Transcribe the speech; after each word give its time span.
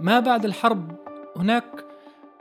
ما 0.00 0.20
بعد 0.20 0.44
الحرب 0.44 0.96
هناك 1.36 1.64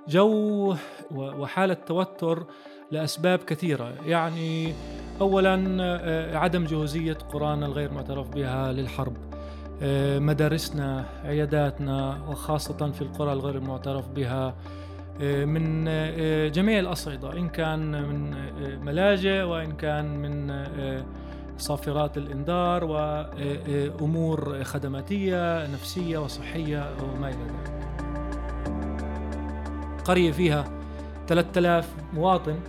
جو 0.08 0.76
وحالة 1.16 1.74
توتر 1.74 2.44
لأسباب 2.92 3.40
كثيرة. 3.40 3.94
يعني 4.06 4.74
أولا 5.22 5.78
آه، 5.82 6.38
عدم 6.38 6.66
جهوزية 6.66 7.14
قرانا 7.14 7.66
الغير 7.66 7.92
معترف 7.92 8.30
بها 8.30 8.74
للحرب. 8.74 9.18
آه، 9.82 10.20
مدارسنا 10.20 11.06
عياداتنا 11.24 12.18
وخاصة 12.30 12.92
في 12.92 13.02
القرى 13.02 13.34
الغير 13.34 13.56
المعترف 13.56 14.08
بها. 14.08 14.56
آه، 15.22 15.46
من 15.46 15.86
جميع 16.52 16.80
الأصعدة 16.80 17.34
إن 17.34 17.50
كان 17.50 18.02
من 18.02 18.36
ملاجئ 18.86 19.42
وإن 19.42 19.72
كان 19.72 20.06
من 20.06 20.52
صافرات 21.58 22.18
الإنذار 22.18 22.84
وأمور 22.84 24.64
خدماتية 24.64 25.68
نفسية 25.68 26.18
وصحية 26.18 26.96
وما 27.04 27.30
إلى 27.30 27.38
ذلك. 27.38 27.72
قرية 30.06 30.32
فيها 30.32 30.66
3000 31.28 31.90
مواطن. 32.14 32.60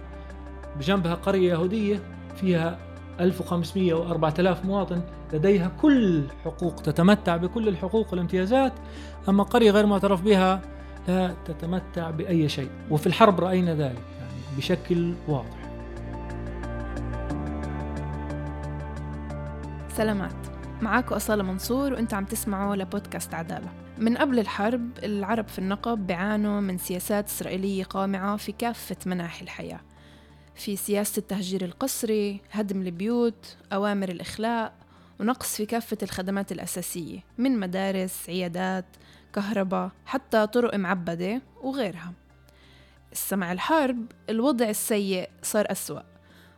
بجنبها 0.78 1.14
قرية 1.14 1.52
يهودية 1.52 2.00
فيها 2.36 2.78
1500 3.20 3.94
و 3.94 4.10
4000 4.10 4.64
مواطن. 4.64 5.00
لديها 5.32 5.68
كل 5.82 6.22
حقوق 6.44 6.74
تتمتع 6.74 7.36
بكل 7.36 7.68
الحقوق 7.68 8.10
والامتيازات. 8.10 8.72
أما 9.28 9.42
قرية 9.42 9.70
غير 9.70 9.86
معترف 9.86 10.22
بها 10.22 10.60
لا 11.08 11.34
تتمتع 11.44 12.10
بأي 12.10 12.48
شيء. 12.48 12.70
وفي 12.90 13.06
الحرب 13.06 13.40
رأينا 13.40 13.74
ذلك 13.74 14.02
يعني 14.20 14.56
بشكل 14.56 15.14
واضح. 15.28 15.65
سلامات. 19.96 20.46
معاكم 20.82 21.14
أصالة 21.14 21.42
منصور 21.42 21.92
وأنت 21.92 22.14
عم 22.14 22.24
تسمعوا 22.24 22.76
لبودكاست 22.76 23.34
عدالة. 23.34 23.72
من 23.98 24.16
قبل 24.16 24.38
الحرب 24.38 24.98
العرب 24.98 25.48
في 25.48 25.58
النقب 25.58 26.06
بيعانوا 26.06 26.60
من 26.60 26.78
سياسات 26.78 27.26
إسرائيلية 27.26 27.84
قامعة 27.84 28.36
في 28.36 28.52
كافة 28.52 28.96
مناحي 29.06 29.44
الحياة. 29.44 29.80
في 30.54 30.76
سياسة 30.76 31.20
التهجير 31.20 31.64
القسري 31.64 32.40
هدم 32.52 32.82
البيوت 32.82 33.56
أوامر 33.72 34.08
الإخلاء 34.08 34.72
ونقص 35.20 35.56
في 35.56 35.66
كافة 35.66 35.98
الخدمات 36.02 36.52
الأساسية 36.52 37.18
من 37.38 37.60
مدارس 37.60 38.28
عيادات 38.28 38.86
كهرباء 39.34 39.90
حتى 40.06 40.46
طرق 40.46 40.74
معبدة 40.74 41.42
وغيرها. 41.62 42.12
السمع 43.12 43.52
الحرب 43.52 44.06
الوضع 44.30 44.68
السيء 44.68 45.28
صار 45.42 45.72
أسوأ. 45.72 46.00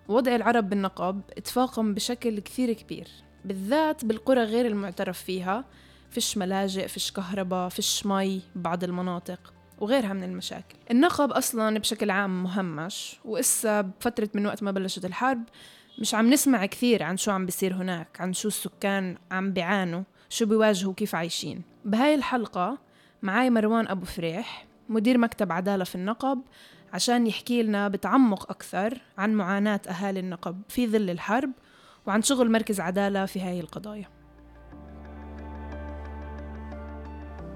وضع 0.08 0.34
العرب 0.34 0.70
بالنقب 0.70 1.20
تفاقم 1.45 1.95
بشكل 1.95 2.41
كثير 2.41 2.73
كبير. 2.73 3.08
بالذات 3.44 4.05
بالقرى 4.05 4.42
غير 4.42 4.67
المعترف 4.67 5.22
فيها. 5.22 5.64
فيش 6.11 6.39
ملاجئ 6.39 6.89
فيش 6.89 7.12
كهرباء 7.12 7.69
فيش 7.69 8.06
مي 8.06 8.42
بعض 8.55 8.84
المناطق 8.84 9.53
وغيرها 9.78 10.12
من 10.12 10.22
المشاكل. 10.22 10.77
النقب 10.91 11.33
أصلا 11.33 11.78
بشكل 11.78 12.11
عام 12.11 12.42
مهمش 12.42 13.17
وإسا 13.25 13.80
بفترة 13.80 14.28
من 14.34 14.47
وقت 14.47 14.62
ما 14.62 14.70
بلشت 14.70 15.05
الحرب 15.05 15.42
مش 15.98 16.14
عم 16.14 16.30
نسمع 16.30 16.67
كثير 16.67 17.03
عن 17.03 17.17
شو 17.17 17.30
عم 17.30 17.47
بيصير 17.47 17.75
هناك 17.75 18.20
عن 18.20 18.33
شو 18.33 18.48
السكان 18.48 19.17
عم 19.30 19.52
بيعانوا 19.52 20.02
شو 20.28 20.47
بيواجهوا 20.47 20.95
كيف 20.95 21.14
عايشين. 21.14 21.62
بهاي 21.84 22.14
الحلقة 22.14 22.78
معاي 23.23 23.50
مروان 23.50 23.89
أبو 23.89 24.05
فريح 24.05 24.67
مدير 24.89 25.19
مكتب 25.19 25.52
عدالة 25.52 25.84
في 25.84 25.95
النقب 25.95 26.42
عشان 26.92 27.27
يحكي 27.27 27.62
لنا 27.62 27.89
بتعمق 27.89 28.50
أكثر 28.50 29.00
عن 29.19 29.34
معاناة 29.34 29.80
أهالي 29.89 30.20
النقب 30.20 30.62
في 30.69 30.86
ظل 30.86 31.11
الحرب 31.11 31.50
وعن 32.09 32.23
شغل 32.23 32.51
مركز 32.51 32.81
عدالة 32.81 33.27
في 33.27 33.41
هاي 33.41 33.61
القضايا. 33.61 34.09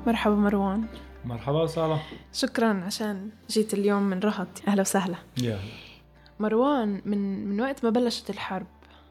مرحبا 0.07 0.35
مروان. 0.35 0.87
مرحبا 1.25 1.67
سارة 1.67 2.03
شكرا 2.33 2.85
عشان 2.85 3.31
جيت 3.51 3.75
اليوم 3.75 4.03
من 4.03 4.21
رهط. 4.21 4.49
أهلا 4.69 4.81
وسهلا. 4.81 5.17
يا. 5.43 5.59
مروان 6.41 7.03
من 7.05 7.47
من 7.47 7.61
وقت 7.61 7.85
ما 7.85 7.91
بلشت 7.91 8.31
الحرب 8.31 8.67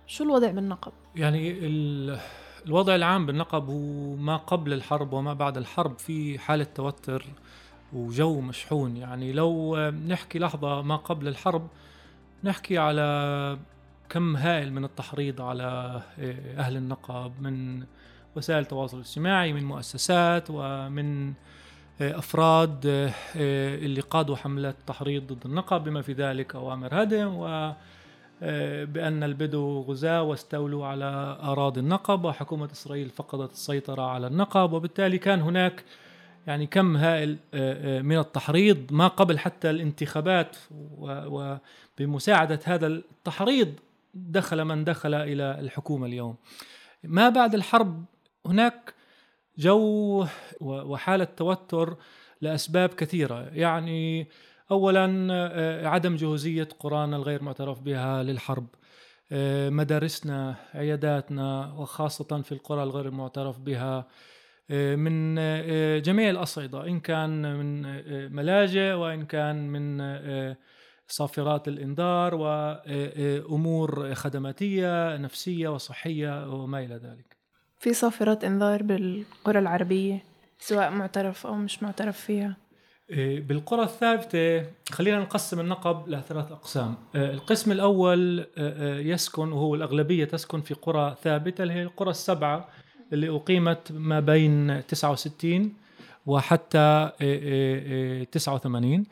شو 0.08 0.24
الوضع 0.24 0.52
بالنقب؟ 0.52 0.92
يعني 1.16 1.58
الوضع 2.66 2.96
العام 2.96 3.26
بالنقب 3.26 3.70
هو 3.70 4.16
ما 4.16 4.38
قبل 4.38 4.74
الحرب 4.74 5.14
وما 5.14 5.34
بعد 5.34 5.58
الحرب 5.58 5.98
في 5.98 6.40
حالة 6.40 6.68
توتر 6.76 7.26
وجو 7.94 8.42
مشحون. 8.42 8.98
يعني 8.98 9.34
لو 9.34 9.78
نحكي 9.90 10.40
لحظة 10.40 10.82
ما 10.82 10.96
قبل 10.96 11.28
الحرب 11.28 11.68
نحكي 12.44 12.78
على 12.78 13.58
كم 14.12 14.36
هائل 14.36 14.74
من 14.74 14.84
التحريض 14.84 15.42
على 15.42 16.02
أهل 16.58 16.78
النقب 16.78 17.32
من 17.42 17.84
وسائل 18.36 18.60
التواصل 18.60 18.98
الاجتماعي 18.98 19.54
من 19.54 19.64
مؤسسات 19.64 20.48
ومن 20.50 21.34
أفراد 22.02 22.82
اللي 23.36 24.02
قادوا 24.02 24.36
حملات 24.36 24.76
تحريض 24.88 25.34
ضد 25.34 25.46
النقب 25.46 25.84
بما 25.84 26.02
في 26.02 26.14
ذلك 26.14 26.56
أوامر 26.56 27.04
هدم 27.04 27.34
و 27.36 27.74
بأن 28.86 29.24
البدو 29.24 29.82
غزاة 29.82 30.24
واستولوا 30.24 30.86
على 30.86 31.38
أراضي 31.44 31.80
النقب 31.80 32.26
وحكومة 32.26 32.70
إسرائيل 32.72 33.10
فقدت 33.10 33.52
السيطرة 33.52 34.02
على 34.02 34.28
النقب 34.28 34.74
وبالتالي 34.74 35.18
كان 35.18 35.42
هناك 35.42 35.84
يعني 36.48 36.68
كم 36.68 36.98
هائل 36.98 37.38
من 38.04 38.18
التحريض 38.18 38.78
ما 38.92 39.08
قبل 39.08 39.40
حتى 39.40 39.70
الانتخابات 39.70 40.58
وبمساعدة 41.02 42.60
هذا 42.64 42.88
التحريض 42.88 43.74
دخل 44.14 44.66
من 44.66 44.84
دخل 44.84 45.14
إلى 45.14 45.60
الحكومة 45.60 46.06
اليوم. 46.06 46.36
ما 47.04 47.30
بعد 47.30 47.54
الحرب 47.56 48.06
هناك 48.46 48.94
جو 49.58 50.26
وحالة 50.62 51.24
توتر 51.24 51.98
لأسباب 52.42 52.90
كثيرة. 52.90 53.50
يعني 53.54 54.28
أولا 54.72 55.28
آه، 55.32 55.88
عدم 55.88 56.16
جهوزية 56.16 56.68
قرانا 56.80 57.18
الغير 57.18 57.44
معترف 57.44 57.82
بها 57.82 58.24
للحرب. 58.24 58.68
آه، 59.32 59.70
مدارسنا 59.70 60.56
عياداتنا 60.74 61.74
وخاصة 61.78 62.42
في 62.42 62.52
القرى 62.52 62.84
الغير 62.84 63.06
المعترف 63.06 63.60
بها. 63.60 64.08
آه، 64.72 64.96
من 64.96 65.36
جميع 66.02 66.30
الأصعدة 66.30 66.88
إن 66.88 67.00
كان 67.00 67.56
من 67.56 67.82
ملاجئ 68.36 68.94
وإن 68.94 69.26
كان 69.26 69.68
من 69.68 70.02
صافرات 71.12 71.68
الإنذار 71.68 72.36
وأمور 72.36 74.16
خدماتية 74.16 75.18
نفسية 75.18 75.68
وصحية 75.70 76.54
وما 76.54 76.80
إلى 76.80 76.96
ذلك. 76.96 77.38
في 77.80 77.94
صافرات 77.94 78.44
إنذار 78.44 78.84
بالقرى 78.84 79.60
العربية 79.60 80.24
سواء 80.60 80.90
معترف 80.92 81.48
أو 81.48 81.56
مش 81.56 81.84
معترف 81.84 82.20
فيها؟ 82.20 82.58
إيه، 83.10 83.42
بالقرى 83.42 83.84
الثابتة 83.84 84.66
خلينا 84.92 85.20
نقسم 85.20 85.60
النقب 85.60 86.10
لثلاث 86.10 86.52
أقسام. 86.52 86.96
القسم 87.16 87.72
الأول 87.72 88.46
يسكن 89.06 89.52
وهو 89.52 89.76
الأغلبية 89.76 90.26
تسكن 90.26 90.62
في 90.62 90.74
قرى 90.74 91.16
ثابتة 91.24 91.62
اللي 91.62 91.74
هي 91.74 91.84
القرى 91.84 92.10
السبعة 92.10 92.68
اللي 93.14 93.30
أقيمت 93.30 93.92
ما 93.92 94.20
بين 94.20 94.88
69 94.88 95.74
وحتى 96.26 97.10
89 98.32 99.04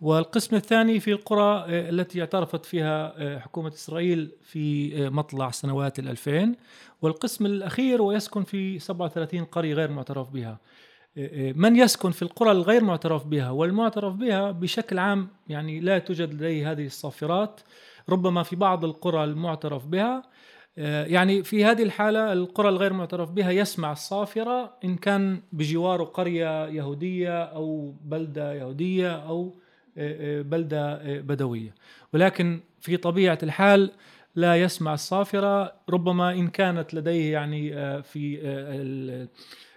والقسم 0.00 0.56
الثاني 0.56 1.00
في 1.00 1.12
القرى 1.12 1.64
التي 1.68 2.20
اعترفت 2.20 2.64
فيها 2.64 3.38
حكومة 3.38 3.68
إسرائيل 3.68 4.30
في 4.42 4.90
مطلع 5.10 5.50
سنوات 5.50 5.98
الألفين. 5.98 6.56
والقسم 7.02 7.46
الأخير 7.46 8.02
ويسكن 8.02 8.42
في 8.42 8.78
37 8.78 9.44
قرية 9.44 9.74
غير 9.74 9.90
معترف 9.90 10.30
بها. 10.30 10.58
من 11.54 11.76
يسكن 11.76 12.10
في 12.10 12.22
القرى 12.22 12.50
الغير 12.50 12.84
معترف 12.84 13.26
بها؟ 13.26 13.50
والمعترف 13.50 14.14
بها 14.14 14.50
بشكل 14.50 14.98
عام 14.98 15.28
يعني 15.48 15.80
لا 15.80 15.98
توجد 15.98 16.34
لديه 16.34 16.72
هذه 16.72 16.86
الصافرات 16.86 17.60
ربما 18.08 18.42
في 18.42 18.56
بعض 18.56 18.84
القرى 18.84 19.24
المعترف 19.24 19.86
بها. 19.86 20.22
يعني 21.06 21.42
في 21.42 21.64
هذه 21.64 21.82
الحالة 21.82 22.32
القرى 22.32 22.68
الغير 22.68 22.92
معترف 22.92 23.30
بها 23.30 23.50
يسمع 23.50 23.92
الصافرة 23.92 24.74
إن 24.84 24.96
كان 24.96 25.42
بجواره 25.52 26.04
قرية 26.04 26.66
يهودية 26.68 27.42
أو 27.42 27.94
بلدة 28.04 28.54
يهودية 28.54 29.12
أو 29.12 29.58
بلدة 30.42 31.00
بدوية. 31.20 31.74
ولكن 32.14 32.60
في 32.80 32.96
طبيعة 32.96 33.38
الحال 33.42 33.90
لا 34.34 34.56
يسمع 34.56 34.94
الصافرة 34.94 35.72
ربما 35.90 36.32
إن 36.32 36.48
كانت 36.48 36.94
لديه 36.94 37.32
يعني 37.32 37.72
في 38.02 38.38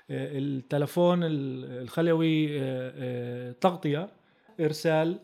التلفون 0.10 1.20
الخلوي 1.24 2.60
تغطية 3.54 4.10
إرسال 4.60 5.20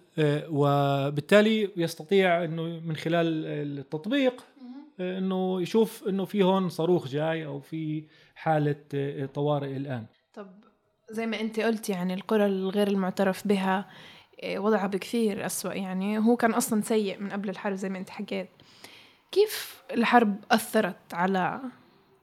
وبالتالي 0.49 1.69
يستطيع 1.77 2.43
أنه 2.43 2.63
من 2.63 2.95
خلال 2.95 3.45
التطبيق 3.45 4.45
أنه 4.99 5.61
يشوف 5.61 6.07
أنه 6.07 6.25
في 6.25 6.43
هون 6.43 6.69
صاروخ 6.69 7.07
جاي 7.07 7.45
أو 7.45 7.59
في 7.59 8.03
حالة 8.35 8.75
طوارئ 9.33 9.77
الآن. 9.77 10.05
طب 10.33 10.47
زي 11.11 11.25
ما 11.25 11.39
أنت 11.41 11.59
قلت 11.59 11.89
يعني 11.89 12.13
القرى 12.13 12.45
الغير 12.45 12.87
المعترف 12.87 13.47
بها 13.47 13.89
وضعها 14.45 14.87
بكثير 14.87 15.45
أسوأ. 15.45 15.73
يعني 15.73 16.17
هو 16.17 16.35
كان 16.35 16.53
أصلا 16.53 16.81
سيء 16.81 17.19
من 17.19 17.29
قبل 17.29 17.49
الحرب 17.49 17.75
زي 17.75 17.89
ما 17.89 17.97
أنت 17.97 18.09
حكيت. 18.09 18.49
كيف 19.31 19.81
الحرب 19.91 20.35
أثرت 20.51 21.13
على 21.13 21.61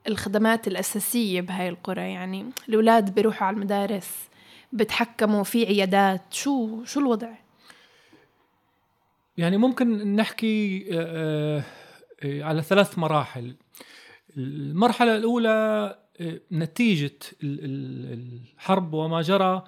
الخدمات 0.07 0.67
الأساسية 0.67 1.41
بهاي 1.41 1.69
القرى؟ 1.69 2.13
يعني 2.13 2.45
الأولاد 2.69 3.15
بيروحوا 3.15 3.47
على 3.47 3.55
المدارس 3.55 4.29
بتحكموا 4.73 5.43
في 5.43 5.65
عيادات. 5.65 6.21
شو 6.33 6.83
شو 6.83 6.99
الوضع؟ 6.99 7.29
يعني 9.37 9.57
ممكن 9.57 10.15
نحكي 10.15 10.85
آه، 10.93 11.63
آه، 12.23 12.43
على 12.43 12.61
ثلاث 12.61 12.99
مراحل. 12.99 13.55
المرحلة 14.37 15.15
الأولى 15.15 15.49
آه، 16.21 16.39
نتيجة 16.51 17.19
الحرب 17.43 18.93
وما 18.93 19.21
جرى. 19.21 19.63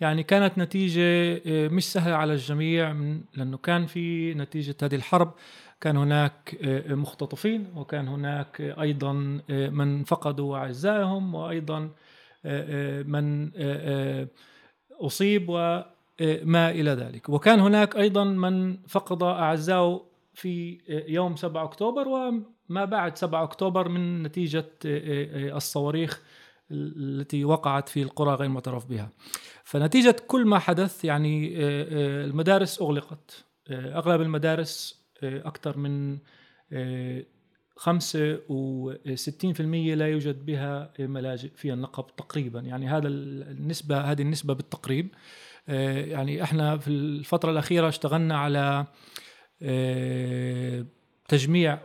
يعني 0.00 0.22
كانت 0.22 0.58
نتيجة 0.58 1.40
مش 1.68 1.92
سهلة 1.92 2.14
على 2.14 2.32
الجميع 2.32 2.92
لأنه 3.34 3.56
كان 3.56 3.86
في 3.86 4.34
نتيجة 4.34 4.76
هذه 4.82 4.94
الحرب. 4.94 5.32
كان 5.80 5.96
هناك 5.96 6.56
مختطفين 6.88 7.66
وكان 7.76 8.08
هناك 8.08 8.60
أيضا 8.60 9.12
من 9.48 10.04
فقدوا 10.04 10.56
أعزائهم 10.56 11.34
وأيضا 11.34 11.90
من 13.04 13.50
أصيب 15.00 15.48
وما 15.48 16.70
إلى 16.70 16.90
ذلك. 16.90 17.28
وكان 17.28 17.60
هناك 17.60 17.96
أيضا 17.96 18.24
من 18.24 18.76
فقد 18.88 19.22
أعزائه 19.22 20.02
في 20.34 20.78
يوم 21.08 21.36
7 21.36 21.64
أكتوبر 21.64 22.08
وما 22.08 22.84
بعد 22.84 23.16
7 23.18 23.42
أكتوبر 23.42 23.88
من 23.88 24.22
نتيجة 24.22 24.70
الصواريخ 24.84 26.22
التي 26.70 27.44
وقعت 27.44 27.88
في 27.88 28.02
القرى 28.02 28.34
غير 28.34 28.48
معترف 28.48 28.86
بها. 28.86 29.10
فنتيجة 29.64 30.16
كل 30.26 30.44
ما 30.44 30.58
حدث 30.58 31.04
يعني 31.04 31.56
المدارس 32.24 32.82
أغلقت. 32.82 33.44
أغلب 33.70 34.20
المدارس 34.20 35.00
أكثر 35.22 35.76
من 35.76 36.18
65% 37.76 39.94
لا 39.94 40.08
يوجد 40.08 40.46
بها 40.46 40.92
ملاجئ 40.98 41.50
في 41.56 41.72
النقب 41.72 42.06
تقريبا. 42.16 42.60
يعني 42.60 42.88
هذا 42.88 43.08
النسبة 43.08 44.00
هذه 44.00 44.22
النسبة 44.22 44.54
بالتقريب. 44.54 45.08
آه، 45.68 46.04
يعني 46.04 46.42
إحنا 46.42 46.78
في 46.78 46.88
الفترة 46.88 47.50
الأخيرة 47.50 47.88
اشتغلنا 47.88 48.38
على 48.38 48.86
آه، 49.62 50.84
تجميع 51.28 51.78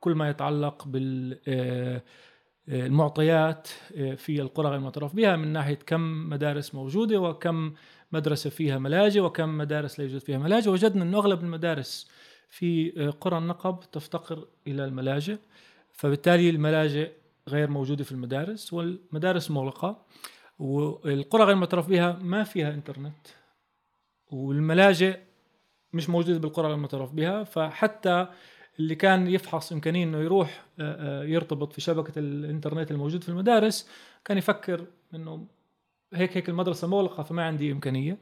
كل 0.00 0.14
ما 0.14 0.30
يتعلق 0.30 0.88
بال 0.88 1.38
آه، 1.48 2.02
المعطيات 2.68 3.68
في 4.16 4.40
القرى 4.40 4.68
غير 4.68 4.78
المعترف 4.78 5.14
بها 5.14 5.36
من 5.36 5.48
ناحية 5.48 5.78
كم 5.86 6.30
مدارس 6.30 6.74
موجودة 6.74 7.20
وكم 7.20 7.72
مدرسة 8.12 8.50
فيها 8.50 8.78
ملاجئ 8.78 9.20
وكم 9.20 9.58
مدارس 9.58 9.98
لا 9.98 10.04
يوجد 10.04 10.18
فيها 10.18 10.38
ملاجئ. 10.38 10.70
وجدنا 10.70 11.02
أن 11.02 11.14
أغلب 11.14 11.40
المدارس 11.44 12.10
في 12.48 12.90
قرى 13.20 13.38
النقب 13.38 13.80
تفتقر 13.92 14.46
إلى 14.66 14.84
الملاجئ 14.84 15.36
فبالتالي 15.92 16.50
الملاجئ 16.50 17.10
غير 17.48 17.70
موجودة 17.70 18.04
في 18.04 18.12
المدارس 18.12 18.72
والمدارس 18.72 19.50
مغلقة. 19.50 20.02
والقرى 20.58 21.44
غير 21.44 21.56
معترف 21.56 21.88
بها 21.88 22.18
ما 22.22 22.44
فيها 22.44 22.74
إنترنت 22.74 23.26
والملاجئ 24.30 25.18
مش 25.92 26.10
موجودة 26.10 26.38
بالقرى 26.38 26.66
غير 26.66 26.76
بها. 27.12 27.44
فحتى 27.44 28.28
اللي 28.78 28.94
كان 28.94 29.26
يفحص 29.26 29.72
إمكانية 29.72 30.04
إنه 30.04 30.18
يروح 30.18 30.64
يرتبط 31.24 31.72
في 31.72 31.80
شبكة 31.80 32.18
الإنترنت 32.18 32.90
الموجود 32.90 33.22
في 33.22 33.28
المدارس 33.28 33.88
كان 34.24 34.38
يفكر 34.38 34.86
إنه 35.14 35.46
هيك 36.14 36.36
هيك 36.36 36.48
المدرسة 36.48 36.88
مغلقة 36.88 37.22
فما 37.22 37.44
عندي 37.44 37.72
إمكانية. 37.72 38.18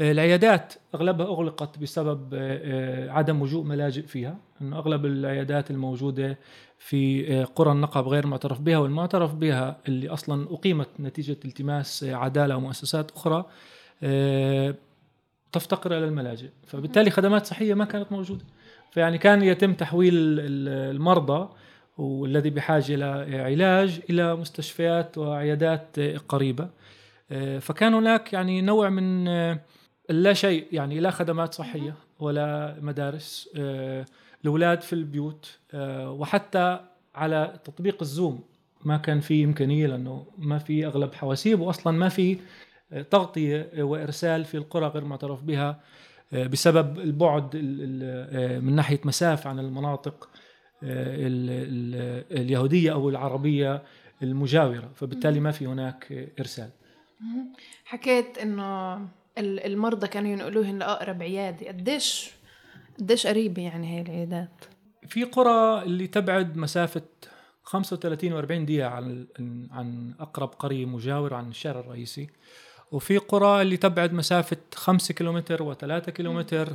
العيادات 0.00 0.74
أغلبها 0.94 1.26
أغلقت 1.26 1.78
بسبب 1.78 2.34
آه، 2.34 2.38
آه، 2.38 3.10
عدم 3.10 3.42
وجود 3.42 3.64
ملاجئ 3.66 4.02
فيها. 4.02 4.38
إنه 4.62 4.78
أغلب 4.78 5.06
العيادات 5.06 5.70
الموجودة 5.70 6.38
في 6.78 7.32
آه، 7.32 7.44
قرى 7.44 7.72
النقب 7.72 8.08
غير 8.08 8.26
معترف 8.26 8.60
بها 8.60 8.78
والمعترف 8.78 9.34
بها 9.34 9.78
اللي 9.88 10.08
أصلا 10.08 10.54
أقيمت 10.54 10.88
نتيجة 11.00 11.36
التماس 11.44 12.04
عدالة 12.04 12.56
ومؤسسات 12.56 13.10
أخرى 13.10 13.44
تفتقر 15.52 15.98
إلى 15.98 16.04
الملاجئ. 16.04 16.48
فبالتالي 16.66 17.10
خدمات 17.10 17.46
صحية 17.46 17.74
ما 17.74 17.84
كانت 17.84 18.12
موجودة. 18.12 18.44
فيعني 18.90 19.18
كان 19.18 19.42
يتم 19.42 19.74
تحويل 19.74 20.14
المرضى 20.14 21.48
والذي 21.98 22.50
بحاجة 22.50 22.94
إلى 22.94 23.04
علاج 23.40 24.00
إلى 24.10 24.36
مستشفيات 24.36 25.18
وعيادات 25.18 26.00
قريبة. 26.28 26.68
فكان 27.60 27.94
هناك 27.94 28.32
يعني 28.32 28.60
نوع 28.60 28.88
من 28.88 29.28
لا 30.10 30.32
شيء 30.32 30.66
يعني 30.72 31.00
لا 31.00 31.10
خدمات 31.10 31.54
صحية 31.54 31.94
ولا 32.20 32.76
مدارس 32.80 33.50
آه، 33.56 34.06
الاولاد 34.44 34.80
في 34.80 34.92
البيوت 34.92 35.58
آه، 35.74 36.10
وحتى 36.10 36.80
على 37.14 37.60
تطبيق 37.64 37.96
الزوم 38.00 38.44
ما 38.84 38.96
كان 38.96 39.20
في 39.20 39.44
إمكانية 39.44 39.86
لأنه 39.86 40.26
ما 40.38 40.58
في 40.58 40.86
أغلب 40.86 41.14
حواسيب 41.14 41.60
واصلا 41.60 41.98
ما 41.98 42.08
في 42.08 42.38
آه، 42.92 43.02
تغطية 43.02 43.70
وإرسال 43.78 44.44
في 44.44 44.56
القرى 44.56 44.86
غير 44.86 45.04
معترف 45.04 45.42
بها. 45.42 45.80
بسبب 46.32 46.98
البعد 46.98 47.56
من 48.62 48.74
ناحية 48.74 49.00
مسافة 49.04 49.50
عن 49.50 49.58
المناطق 49.58 50.28
اليهودية 52.32 52.92
أو 52.92 53.08
العربية 53.08 53.82
المجاورة. 54.22 54.90
فبالتالي 54.94 55.40
ما 55.40 55.50
في 55.50 55.66
هناك 55.66 56.30
إرسال. 56.40 56.70
حكيت 57.84 58.38
إنه 58.38 59.00
المرضى 59.38 60.06
كانوا 60.06 60.30
ينقلوهن 60.30 60.78
لأقرب 60.78 61.22
عيادة. 61.22 61.68
قديش 61.68 62.30
قديش 62.98 63.26
قريبة 63.26 63.62
يعني 63.62 63.96
هاي 63.96 64.02
العيادات؟ 64.02 64.64
في 65.08 65.24
قرى 65.24 65.82
اللي 65.82 66.06
تبعد 66.06 66.56
مسافة 66.56 67.02
35 67.62 68.42
و40 68.42 68.46
دقيقة 68.46 68.88
عن 68.88 69.26
عن 69.70 70.14
أقرب 70.20 70.48
قرية 70.48 70.86
مجاور 70.86 71.34
عن 71.34 71.48
الشارع 71.48 71.80
الرئيسي. 71.80 72.28
وفي 72.92 73.18
قرى 73.18 73.62
اللي 73.62 73.76
تبعد 73.76 74.12
مسافة 74.12 74.56
5 74.74 75.14
كيلومتر 75.14 75.74
و3 75.74 76.10
كيلومتر 76.10 76.68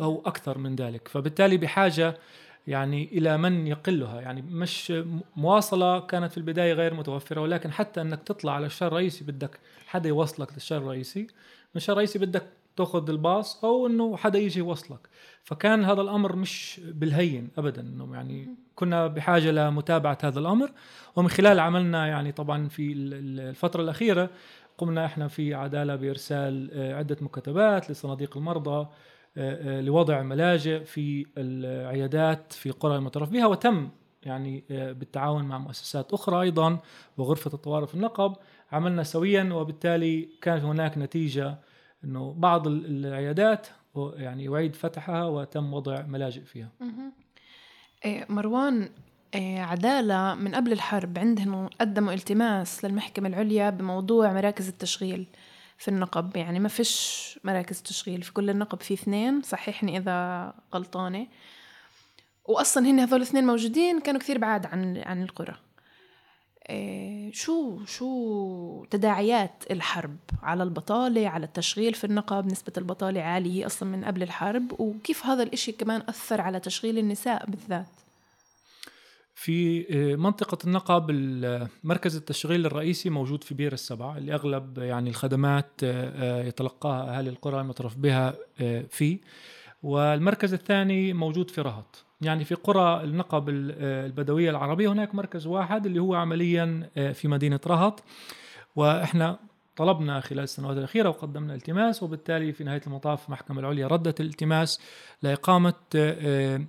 أو 0.00 0.22
أكثر 0.26 0.58
من 0.58 0.76
ذلك. 0.76 1.08
فبالتالي 1.08 1.56
بحاجة 1.56 2.18
يعني 2.66 3.08
إلى 3.12 3.38
من 3.38 3.66
يقلها. 3.66 4.20
يعني 4.20 4.42
مش 4.42 4.92
مواصلة 5.36 6.00
كانت 6.00 6.30
في 6.30 6.38
البداية 6.38 6.72
غير 6.72 6.94
متوفرة 6.94 7.40
ولكن 7.40 7.72
حتى 7.72 8.00
أنك 8.00 8.22
تطلع 8.22 8.52
على 8.52 8.66
الشارع 8.66 8.88
الرئيسي 8.92 9.24
بدك 9.24 9.58
حدا 9.86 10.08
يوصلك 10.08 10.52
للشارع 10.52 10.82
الرئيسي. 10.82 11.26
مش 11.74 11.90
الرئيسي 11.90 12.18
بدك 12.18 12.46
تاخذ 12.76 13.10
الباص 13.10 13.64
أو 13.64 13.86
إنه 13.86 14.16
حدا 14.16 14.38
يجي 14.38 14.58
يوصلك. 14.58 15.08
فكان 15.44 15.84
هذا 15.84 16.00
الأمر 16.00 16.36
مش 16.36 16.80
بالهين 16.84 17.48
ابدا. 17.58 17.80
إنه 17.80 18.14
يعني 18.14 18.48
كنا 18.74 19.06
بحاجة 19.06 19.50
لمتابعة 19.50 20.18
هذا 20.22 20.40
الأمر. 20.40 20.70
ومن 21.16 21.28
خلال 21.28 21.60
عملنا 21.60 22.06
يعني 22.06 22.32
طبعا 22.32 22.68
في 22.68 22.92
الفترة 22.92 23.82
الأخيرة 23.82 24.30
قمنا 24.82 25.06
إحنا 25.06 25.28
في 25.28 25.54
عدالة 25.54 25.96
بإرسال 25.96 26.70
آه، 26.72 26.94
عدة 26.94 27.16
مكتبات 27.20 27.90
لصناديق 27.90 28.36
المرضى 28.36 28.88
آه، 29.36 29.78
آه، 29.78 29.80
لوضع 29.80 30.22
ملاجئ 30.22 30.84
في 30.84 31.26
العيادات 31.38 32.52
في 32.52 32.70
قرى 32.70 32.96
المعترف 32.96 33.30
بها 33.30 33.46
وتم 33.46 33.88
يعني 34.22 34.64
بالتعاون 34.70 35.44
مع 35.44 35.58
مؤسسات 35.58 36.12
أخرى 36.12 36.42
أيضا 36.42 36.78
وغرفة 37.18 37.50
الطوارئ 37.54 37.86
في 37.86 37.94
النقب 37.94 38.36
عملنا 38.72 39.02
سويا 39.02 39.52
وبالتالي 39.52 40.28
كانت 40.40 40.64
هناك 40.64 40.98
نتيجة 40.98 41.58
إنه 42.04 42.34
بعض 42.38 42.66
العيادات 42.66 43.66
يعني 43.96 44.44
يعيد 44.44 44.74
فتحها 44.74 45.24
وتم 45.24 45.74
وضع 45.74 46.02
ملاجئ 46.02 46.40
فيها. 46.40 46.68
إيه، 48.04 48.26
مروان 48.28 48.88
عدالة 49.34 50.34
من 50.34 50.54
قبل 50.54 50.72
الحرب 50.72 51.18
عندهم 51.18 51.68
قدموا 51.80 52.12
التماس 52.12 52.84
للمحكمة 52.84 53.28
العليا 53.28 53.70
بموضوع 53.70 54.32
مراكز 54.32 54.68
التشغيل 54.68 55.26
في 55.78 55.88
النقب. 55.88 56.36
يعني 56.36 56.60
ما 56.60 56.68
فيش 56.68 57.38
مراكز 57.44 57.82
تشغيل 57.82 58.22
في 58.22 58.32
كل 58.32 58.50
النقب 58.50 58.80
في 58.80 58.94
اثنين 58.94 59.42
صححني 59.42 59.98
إذا 59.98 60.52
غلطانة. 60.74 61.26
وأصلا 62.44 62.86
هن 62.86 63.00
هذول 63.00 63.16
الاثنين 63.16 63.46
موجودين 63.46 64.00
كانوا 64.00 64.20
كثير 64.20 64.38
بعاد 64.38 64.66
عن 64.66 65.02
عن 65.06 65.22
القرى. 65.22 65.54
آه، 66.66 67.30
شو 67.32 67.84
شو 67.84 68.84
تداعيات 68.84 69.64
الحرب؟ 69.70 70.16
على 70.42 70.62
البطالة 70.62 71.28
على 71.28 71.46
التشغيل 71.46 71.94
في 71.94 72.04
النقب 72.04 72.46
نسبة 72.46 72.72
البطالة 72.76 73.22
عالية 73.22 73.66
أصلا 73.66 73.88
من 73.88 74.04
قبل 74.04 74.22
الحرب. 74.22 74.80
وكيف 74.80 75.26
هذا 75.26 75.42
الإشي 75.42 75.72
كمان 75.72 76.02
أثر 76.08 76.40
على 76.40 76.60
تشغيل 76.60 76.98
النساء 76.98 77.46
بالذات؟ 77.50 77.86
في 79.42 79.86
آه، 79.90 80.16
منطقة 80.16 80.58
النقب 80.64 81.10
مركز 81.84 82.16
التشغيل 82.16 82.66
الرئيسي 82.66 83.10
موجود 83.10 83.44
في 83.44 83.54
بير 83.54 83.72
السبع 83.72 84.16
اللي 84.16 84.34
أغلب 84.34 84.78
يعني 84.78 85.10
الخدمات 85.10 85.70
آه، 85.84 86.44
يتلقاها 86.44 87.18
أهالي 87.18 87.30
القرى 87.30 87.60
المترف 87.60 87.96
بها 87.96 88.34
فيه 88.88 89.18
والمركز 89.82 90.52
الثاني 90.52 91.12
موجود 91.12 91.50
في 91.50 91.60
رهط. 91.60 92.04
يعني 92.20 92.44
في 92.44 92.54
قرى 92.54 93.04
النقب 93.04 93.48
البدوية 93.48 94.50
العربية 94.50 94.92
هناك 94.92 95.14
مركز 95.14 95.46
واحد 95.46 95.86
اللي 95.86 96.00
هو 96.00 96.14
عمليا 96.14 96.90
آه، 96.96 97.12
في 97.12 97.28
مدينة 97.28 97.60
رهط. 97.66 98.02
وإحنا 98.76 99.38
طلبنا 99.76 100.20
خلال 100.20 100.44
السنوات 100.44 100.76
الأخيرة 100.76 101.08
وقدمنا 101.08 101.54
التماس 101.54 102.02
وبالتالي 102.02 102.52
في 102.52 102.64
نهاية 102.64 102.80
المطاف 102.86 103.26
المحكمة 103.26 103.60
العليا 103.60 103.86
ردت 103.86 104.20
الالتماس 104.20 104.80
لإقامة 105.22 105.74
آه، 105.96 106.60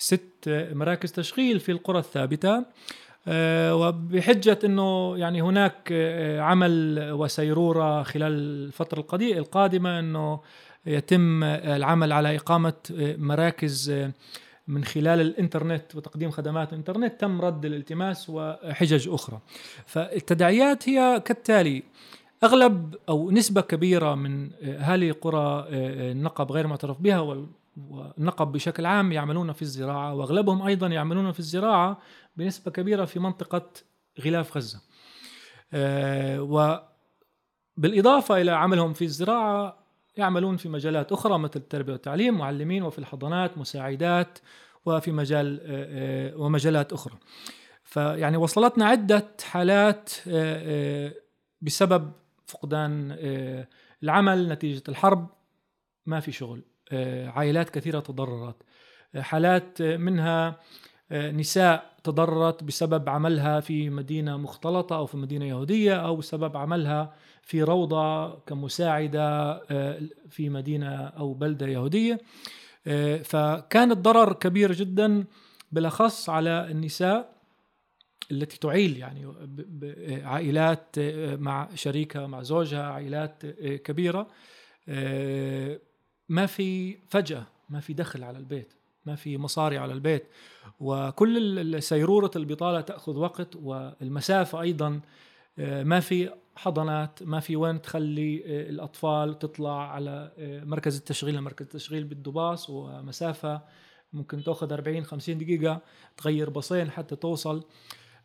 ست 0.00 0.68
مراكز 0.72 1.12
تشغيل 1.12 1.60
في 1.60 1.72
القرى 1.72 1.98
الثابتة 1.98 2.64
وبحجة 3.72 4.58
أنه 4.64 5.16
يعني 5.16 5.42
هناك 5.42 5.92
عمل 6.40 6.98
وسيرورة 7.12 8.02
خلال 8.02 8.32
الفترة 8.32 9.06
القادمة 9.22 9.98
أنه 9.98 10.40
يتم 10.86 11.44
العمل 11.44 12.12
على 12.12 12.36
إقامة 12.36 12.74
مراكز 13.18 13.92
من 14.68 14.84
خلال 14.84 15.20
الإنترنت 15.20 15.96
وتقديم 15.96 16.30
خدمات 16.30 16.72
الإنترنت 16.72 17.20
تم 17.20 17.40
رد 17.40 17.64
الالتماس 17.64 18.30
وحجج 18.30 19.08
أخرى. 19.08 19.40
فالتداعيات 19.86 20.88
هي 20.88 21.22
كالتالي 21.24 21.82
أغلب 22.44 22.94
أو 23.08 23.30
نسبة 23.30 23.60
كبيرة 23.60 24.14
من 24.14 24.50
اهالي 24.62 25.10
قرى 25.10 25.66
النقب 25.70 26.52
غير 26.52 26.66
معترف 26.66 27.00
بها 27.00 27.20
والنقب 27.88 28.52
بشكل 28.52 28.86
عام 28.86 29.12
يعملون 29.12 29.52
في 29.52 29.62
الزراعة 29.62 30.14
وأغلبهم 30.14 30.62
أيضا 30.62 30.86
يعملون 30.86 31.32
في 31.32 31.38
الزراعة 31.40 31.98
بنسبة 32.36 32.70
كبيرة 32.70 33.04
في 33.04 33.18
منطقة 33.18 33.70
غلاف 34.20 34.56
غزة. 34.56 34.80
وبالإضافة 37.78 38.40
إلى 38.40 38.50
عملهم 38.50 38.92
في 38.92 39.04
الزراعة 39.04 39.80
يعملون 40.16 40.56
في 40.56 40.68
مجالات 40.68 41.12
أخرى 41.12 41.38
مثل 41.38 41.56
التربية 41.56 41.92
والتعليم 41.92 42.38
معلمين 42.38 42.82
وفي 42.82 42.98
الحضانات 42.98 43.58
مساعدات 43.58 44.38
وفي 44.86 45.12
مجال 45.12 45.60
آه، 45.62 46.32
آه، 46.32 46.36
ومجالات 46.36 46.92
أخرى 46.92 47.14
فيعني 47.84 48.36
وصلتنا 48.36 48.86
عدة 48.86 49.28
حالات 49.42 50.10
آه، 50.28 51.12
بسبب 51.60 52.12
فقدان 52.46 53.16
العمل 54.02 54.48
نتيجة 54.48 54.82
الحرب 54.88 55.28
ما 56.06 56.20
في 56.20 56.32
شغل 56.32 56.62
عائلات 57.26 57.70
كثيرة 57.70 58.00
تضررت. 58.00 58.56
حالات 59.16 59.82
منها 59.82 60.60
نساء 61.12 61.90
تضررت 62.04 62.64
بسبب 62.64 63.08
عملها 63.08 63.60
في 63.60 63.90
مدينة 63.90 64.36
مختلطة 64.36 64.96
أو 64.96 65.06
في 65.06 65.16
مدينة 65.16 65.44
يهودية 65.44 65.94
أو 65.94 66.16
بسبب 66.16 66.56
عملها 66.56 67.14
في 67.42 67.62
روضة 67.62 68.34
كمساعدة 68.38 69.52
آه، 69.70 70.00
في 70.28 70.48
مدينة 70.48 70.96
أو 70.96 71.34
بلدة 71.34 71.66
يهودية. 71.66 72.20
آه، 72.86 73.16
فكان 73.16 73.92
الضرر 73.92 74.32
كبير 74.32 74.72
جدا 74.72 75.24
بالأخص 75.72 76.28
على 76.28 76.70
النساء 76.70 77.34
التي 78.32 78.58
تعيل 78.58 78.96
يعني 78.96 79.32
عائلات 80.24 80.98
آه، 80.98 81.36
مع 81.36 81.68
شريكها 81.74 82.26
مع 82.26 82.42
زوجها 82.42 82.82
عائلات 82.82 83.46
كبيرة. 83.84 84.26
ما 86.30 86.46
في 86.46 86.96
فجأة 87.08 87.46
ما 87.68 87.80
في 87.80 87.92
دخل 87.92 88.24
على 88.24 88.38
البيت 88.38 88.74
ما 89.06 89.16
في 89.16 89.38
مصاري 89.38 89.78
على 89.78 89.92
البيت. 89.92 90.26
وكل 90.80 91.82
سيرورة 91.82 92.30
البطالة 92.36 92.80
تأخذ 92.80 93.16
وقت 93.16 93.56
والمسافة 93.56 94.60
أيضا 94.60 95.00
ما 95.58 96.00
في 96.00 96.30
حضانات 96.56 97.22
ما 97.22 97.40
في 97.40 97.56
وين 97.56 97.82
تخلي 97.82 98.42
آه، 98.46 98.70
الأطفال 98.70 99.38
تطلع 99.38 99.92
على 99.92 100.32
آه، 100.38 100.64
مركز 100.64 100.96
التشغيل. 100.96 101.40
مركز 101.40 101.66
التشغيل 101.66 102.04
بده 102.04 102.32
باص 102.32 102.70
ومسافة 102.70 103.62
ممكن 104.12 104.42
تأخذ 104.44 104.72
40 104.72 105.04
50 105.04 105.38
دقيقة 105.38 105.80
تغير 106.16 106.50
باصين 106.50 106.90
حتى 106.90 107.16
توصل. 107.16 107.64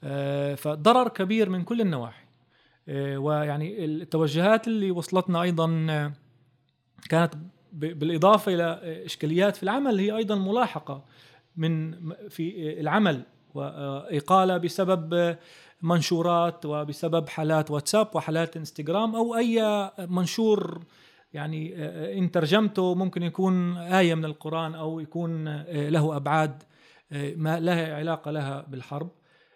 آه، 0.04 0.56
فضرر 0.56 1.08
كبير 1.08 1.50
من 1.50 1.64
كل 1.64 1.82
النواحي. 1.82 2.26
ويعني 3.18 3.86
التوجهات 3.86 4.68
اللي 4.68 4.92
وصلتنا 4.92 5.42
أيضا 5.42 5.68
كانت 7.10 7.34
بالإضافة 7.76 8.54
إلى 8.54 8.80
إشكاليات 9.06 9.56
في 9.56 9.64
العمل 9.64 10.00
هي 10.00 10.18
أيضا 10.18 10.36
ملاحقة 10.36 11.04
من 11.56 11.94
في 12.30 12.80
العمل 12.80 13.22
وإقالة 13.54 14.58
بسبب 14.58 15.36
منشورات 15.82 16.66
وبسبب 16.66 17.30
حالات 17.30 17.72
واتساب 17.72 18.16
وحالات 18.16 18.58
إنستغرام 18.58 19.16
أو 19.16 19.36
أي 19.36 19.90
منشور 20.00 20.84
يعني 21.34 21.76
إن 22.20 22.32
ترجمته 22.32 22.96
ممكن 22.96 23.24
يكون 23.24 23.78
آية 23.78 24.16
من 24.16 24.26
القرآن 24.26 24.76
أو 24.76 25.00
يكون 25.00 25.62
له 25.68 26.16
أبعاد 26.16 26.64
ما 27.12 27.60
لها 27.60 27.96
علاقة 27.96 28.32
لها 28.32 28.66
بالحرب. 28.70 29.10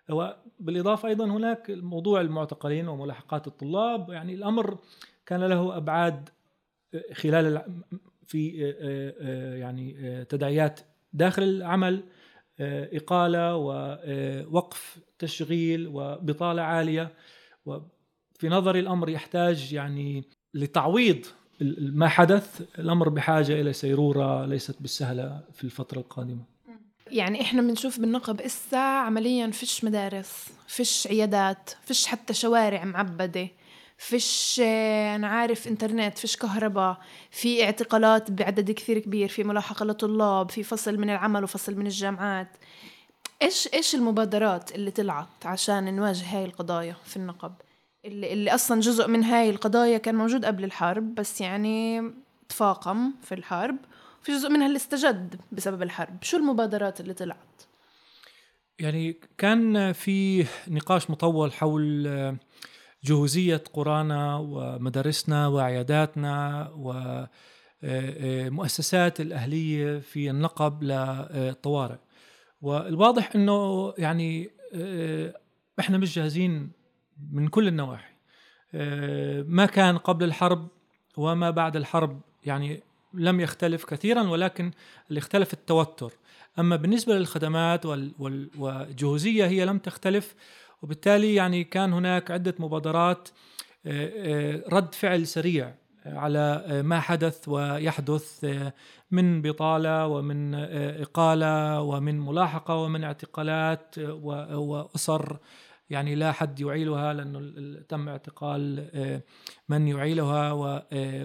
وبالإضافة 0.09 1.07
أيضا 1.09 1.25
هناك 1.25 1.71
موضوع 1.71 2.21
المعتقلين 2.21 2.88
وملاحقات 2.88 3.47
الطلاب 3.47 4.09
يعني 4.09 4.33
الأمر 4.33 4.77
كان 5.25 5.43
له 5.43 5.77
أبعاد 5.77 6.29
خلال 7.13 7.61
في 8.29 8.74
يعني 9.59 10.25
تداعيات 10.29 10.79
داخل 11.13 11.43
العمل 11.43 12.03
إقالة 12.59 13.55
ووقف 13.55 15.00
تشغيل 15.19 15.88
وبطالة 15.88 16.62
عالية. 16.62 17.13
وفي 17.65 18.50
نظري 18.50 18.79
الأمر 18.79 19.09
يحتاج 19.09 19.74
يعني 19.74 20.24
لتعويض 20.53 21.25
ما 21.79 22.07
حدث. 22.07 22.62
الأمر 22.79 23.09
بحاجة 23.09 23.62
إلى 23.62 23.74
سيرورة 23.74 24.45
ليست 24.45 24.81
بالسهلة 24.81 25.43
في 25.53 25.63
الفترة 25.63 26.00
القادمة. 26.00 26.43
يعني 27.12 27.41
إحنا 27.41 27.62
بنشوف 27.62 28.00
بالنقب 28.00 28.41
إسا 28.41 28.77
عمليا 28.77 29.51
فيش 29.51 29.83
مدارس 29.83 30.50
فيش 30.67 31.07
عيادات 31.07 31.69
فيش 31.86 32.07
حتى 32.07 32.33
شوارع 32.33 32.86
معبدة. 32.86 33.50
فيش 34.00 34.62
أنا 35.15 35.27
عارف 35.27 35.68
إنترنت 35.68 36.18
فيش 36.18 36.38
كهرباء 36.38 36.98
في 37.32 37.63
اعتقالات 37.63 38.32
بعدد 38.32 38.72
كثير 38.72 39.00
كبير 39.00 39.27
في 39.27 39.44
ملاحقة 39.44 39.86
لطلاب 39.86 40.51
في 40.51 40.63
فصل 40.63 40.98
من 40.98 41.10
العمل 41.10 41.44
وفصل 41.44 41.75
من 41.75 41.86
الجامعات. 41.86 42.58
إيش 43.41 43.70
إيش 43.74 43.96
المبادرات 43.96 44.75
اللي 44.75 44.91
طلعت 44.91 45.46
عشان 45.46 45.96
نواجه 45.96 46.38
هاي 46.38 46.46
القضايا 46.46 46.96
في 47.06 47.18
النقب؟ 47.18 47.53
اللي, 48.06 48.34
اللي 48.34 48.56
أصلا 48.56 48.79
جزء 48.79 49.08
من 49.08 49.24
هاي 49.24 49.50
القضايا 49.50 49.98
كان 49.98 50.15
موجود 50.15 50.46
قبل 50.46 50.63
الحرب 50.63 51.15
بس 51.15 51.41
يعني 51.41 52.12
تفاقم 52.50 53.13
في 53.22 53.36
الحرب 53.36 53.77
في 54.24 54.32
جزء 54.32 54.50
منها 54.50 54.68
اللي 54.68 54.77
استجد 54.77 55.41
بسبب 55.51 55.82
الحرب. 55.82 56.24
شو 56.24 56.38
المبادرات 56.38 57.00
اللي 57.00 57.13
طلعت؟ 57.13 57.38
يعني 58.79 59.20
كان 59.38 59.94
في 59.94 60.46
نقاش 60.68 61.10
مطول 61.10 61.53
حول 61.53 62.08
جهوزية 63.03 63.63
قرانا 63.74 64.36
ومدارسنا 64.38 65.48
وعياداتنا 65.48 66.70
ومؤسسات 67.84 69.22
الأهلية 69.22 70.00
في 70.00 70.29
النقب 70.29 70.84
للطوارئ 70.84 71.98
والواضح 72.62 73.36
أنه 73.36 73.94
يعني 73.98 74.50
إحنا 75.79 75.98
مش 75.98 76.15
جاهزين 76.15 76.72
من 77.32 77.48
كل 77.48 77.68
النواحي. 77.68 78.13
ما 79.44 79.65
كان 79.65 79.98
قبل 79.98 80.24
الحرب 80.24 80.68
وما 81.18 81.50
بعد 81.50 81.75
الحرب 81.75 82.22
يعني 82.46 82.84
لم 83.13 83.39
يختلف 83.39 83.86
كثيرا 83.86 84.22
ولكن 84.22 84.72
اللي 85.10 85.18
اختلف 85.18 85.53
التوتر. 85.53 86.13
أما 86.60 86.75
بالنسبة 86.75 87.15
للخدمات 87.15 87.86
والجهوزيه 87.86 89.46
هي 89.46 89.65
لم 89.65 89.77
تختلف. 89.77 90.36
وبالتالي 90.81 91.36
يعني 91.36 91.63
كان 91.63 91.93
هناك 91.93 92.31
عدة 92.31 92.55
مبادرات 92.59 93.29
آه، 93.86 94.12
آه، 94.15 94.63
رد 94.69 94.95
فعل 94.95 95.27
سريع 95.27 95.75
على 96.05 96.63
آه، 96.67 96.81
ما 96.81 97.00
حدث 97.00 97.48
ويحدث 97.48 98.45
من 99.12 99.41
بطالة 99.41 100.07
ومن 100.07 100.55
إقالة 101.01 101.81
ومن 101.81 102.19
ملاحقة 102.19 102.75
ومن 102.75 103.03
اعتقالات 103.03 103.95
وأسر 104.00 105.38
يعني 105.89 106.15
لا 106.15 106.31
حد 106.31 106.59
يعيلها 106.59 107.13
لأنه 107.13 107.79
تم 107.89 108.09
اعتقال 108.09 108.89
من 109.69 109.88
يعيلها 109.88 110.51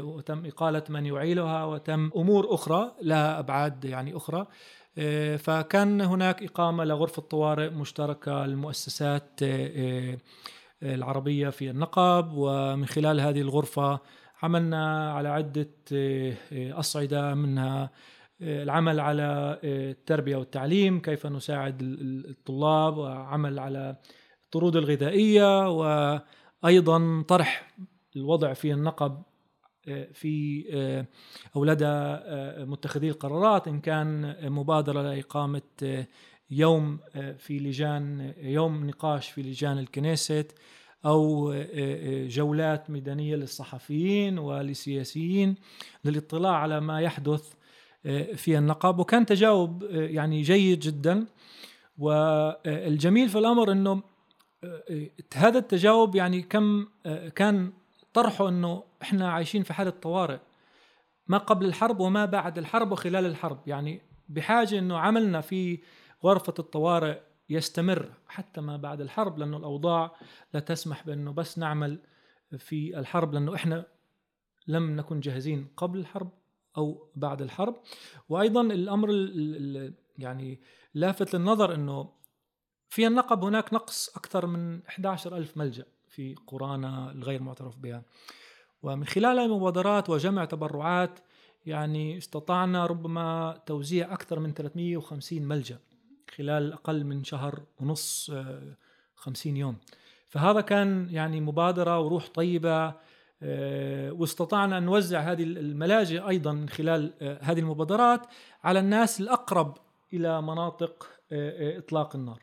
وتم 0.00 0.46
إقالة 0.46 0.82
من 0.88 1.06
يعيلها 1.06 1.64
وتم 1.64 2.10
أمور 2.16 2.54
أخرى 2.54 2.92
لها 3.02 3.38
أبعاد 3.38 3.84
يعني 3.84 4.16
أخرى. 4.16 4.46
فكان 5.38 6.00
هناك 6.00 6.42
إقامة 6.42 6.84
لغرفة 6.84 7.22
طوارئ 7.22 7.70
مشتركة 7.70 8.46
للمؤسسات 8.46 9.42
آه، 9.42 10.18
آه، 10.82 10.94
العربية 10.94 11.48
في 11.48 11.70
النقب 11.70 12.32
ومن 12.34 12.86
خلال 12.86 13.20
هذه 13.20 13.40
الغرفة 13.40 14.00
عملنا 14.42 15.12
على 15.12 15.28
عدة 15.28 15.70
أصعدة 16.52 17.34
منها 17.34 17.90
العمل 18.42 19.00
على 19.00 19.58
التربية 19.64 20.36
والتعليم 20.36 21.00
كيف 21.00 21.26
نساعد 21.26 21.82
الطلاب 21.82 22.96
وعمل 22.96 23.58
على 23.58 23.96
الطرود 24.44 24.76
الغذائية 24.76 25.68
وأيضا 25.70 27.22
طرح 27.28 27.74
الوضع 28.16 28.52
في 28.52 28.72
النقب 28.72 29.22
في 30.12 30.64
آه، 30.72 31.06
أو 31.56 31.64
لدى 31.64 31.84
آه، 31.86 32.64
متخذي 32.64 33.08
القرارات 33.08 33.68
إن 33.68 33.80
كان 33.80 34.36
مبادرة 34.52 35.02
لإقامة 35.02 35.62
آه، 35.82 36.06
يوم 36.50 36.98
في 37.38 37.58
لجان 37.58 38.34
يوم 38.38 38.86
نقاش 38.86 39.30
في 39.30 39.42
لجان 39.42 39.78
الكنيست 39.78 40.54
أو 41.04 41.54
جولات 42.28 42.90
ميدانية 42.90 43.36
للصحفيين 43.36 44.38
وللسياسيين 44.38 45.54
للاطلاع 46.04 46.52
على 46.56 46.80
ما 46.80 47.00
يحدث 47.00 47.52
في 48.34 48.58
النقب 48.58 48.98
وكان 48.98 49.26
تجاوب 49.26 49.82
يعني 49.90 50.42
جيد 50.42 50.80
جدا. 50.80 51.26
والجميل 51.98 53.28
في 53.28 53.38
الأمر 53.38 53.72
إنه 53.72 54.02
هذا 55.34 55.58
التجاوب 55.58 56.14
يعني 56.14 56.42
كم 56.42 56.86
كان 57.34 57.72
طرحه 58.14 58.48
إنه 58.48 58.84
إحنا 59.02 59.32
عايشين 59.32 59.62
في 59.62 59.72
حالة 59.72 59.90
طوارئ 59.90 60.38
ما 61.26 61.38
قبل 61.38 61.66
الحرب 61.66 62.00
وما 62.00 62.24
بعد 62.24 62.58
الحرب 62.58 62.92
وخلال 62.92 63.26
الحرب. 63.26 63.60
يعني 63.66 64.00
بحاجة 64.28 64.78
إنه 64.78 64.98
عملنا 64.98 65.40
في 65.40 65.78
غرفة 66.24 66.54
الطوارئ 66.58 67.20
يستمر 67.48 68.12
حتى 68.28 68.60
ما 68.60 68.76
بعد 68.76 69.00
الحرب 69.00 69.38
لأنه 69.38 69.56
الأوضاع 69.56 70.16
لا 70.54 70.60
تسمح 70.60 71.06
بإنه 71.06 71.32
بس 71.32 71.58
نعمل 71.58 71.98
في 72.58 72.98
الحرب 72.98 73.34
لأنه 73.34 73.54
إحنا 73.54 73.86
لم 74.66 74.96
نكن 74.96 75.20
جاهزين 75.20 75.68
قبل 75.76 75.98
الحرب 75.98 76.30
أو 76.76 77.08
بعد 77.16 77.42
الحرب. 77.42 77.76
وأيضا 78.28 78.60
الأمر 78.60 79.10
يعني 80.18 80.60
لافت 80.94 81.34
للنظر 81.34 81.74
إنه 81.74 82.12
في 82.88 83.06
النقب 83.06 83.44
هناك 83.44 83.74
نقص 83.74 84.16
أكثر 84.16 84.46
من 84.46 84.86
11 84.86 85.36
ألف 85.36 85.56
ملجأ. 85.56 85.84
في 86.14 86.34
قرانا 86.46 87.12
الغير 87.12 87.42
معترف 87.42 87.76
بها. 87.76 88.02
ومن 88.82 89.04
خلال 89.04 89.38
المبادرات 89.38 90.10
وجمع 90.10 90.44
تبرعات 90.44 91.18
يعني 91.66 92.18
استطعنا 92.18 92.86
ربما 92.86 93.58
توزيع 93.66 94.12
أكثر 94.12 94.40
من 94.40 94.54
350 94.54 95.42
ملجأ 95.42 95.78
خلال 96.36 96.72
أقل 96.72 97.04
من 97.04 97.24
شهر 97.24 97.62
ونص 97.80 98.32
50 99.14 99.56
يوم. 99.56 99.76
فهذا 100.28 100.60
كان 100.60 101.08
يعني 101.10 101.40
مبادرة 101.40 102.00
وروح 102.00 102.28
طيبة 102.28 102.94
آه، 103.42 104.12
واستطعنا 104.12 104.78
أن 104.78 104.82
نوزع 104.82 105.20
هذه 105.20 105.42
الملاجئ 105.42 106.28
أيضا 106.28 106.52
من 106.52 106.68
خلال 106.68 107.12
آه، 107.22 107.38
هذه 107.42 107.58
المبادرات 107.58 108.26
على 108.64 108.78
الناس 108.78 109.20
الأقرب 109.20 109.76
إلى 110.12 110.42
مناطق 110.42 111.08
آه، 111.32 111.78
إطلاق 111.78 112.16
النار. 112.16 112.42